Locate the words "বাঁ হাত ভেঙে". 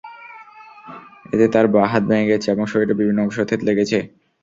1.73-2.29